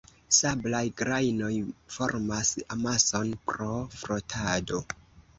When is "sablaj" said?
0.35-0.79